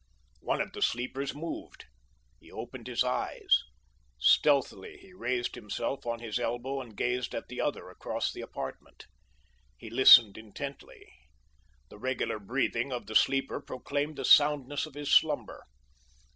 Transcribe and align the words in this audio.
One 0.39 0.61
of 0.61 0.71
the 0.71 0.81
sleepers 0.81 1.35
moved. 1.35 1.85
He 2.39 2.51
opened 2.51 2.87
his 2.87 3.03
eyes. 3.03 3.55
Stealthily 4.17 4.97
he 4.97 5.13
raised 5.13 5.53
himself 5.53 6.07
on 6.07 6.21
his 6.21 6.39
elbow 6.39 6.81
and 6.81 6.97
gazed 6.97 7.35
at 7.35 7.49
the 7.49 7.61
other 7.61 7.87
across 7.91 8.31
the 8.33 8.41
apartment. 8.41 9.05
He 9.77 9.91
listened 9.91 10.39
intently. 10.39 11.07
The 11.89 11.99
regular 11.99 12.39
breathing 12.39 12.91
of 12.91 13.05
the 13.05 13.13
sleeper 13.13 13.61
proclaimed 13.61 14.15
the 14.15 14.25
soundness 14.25 14.87
of 14.87 14.95
his 14.95 15.13
slumber. 15.13 15.65